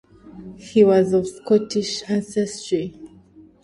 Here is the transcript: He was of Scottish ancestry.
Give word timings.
He 0.57 0.83
was 0.83 1.13
of 1.13 1.27
Scottish 1.27 2.01
ancestry. 2.09 2.97